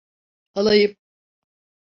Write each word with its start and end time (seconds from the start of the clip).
Alayım. 0.55 0.97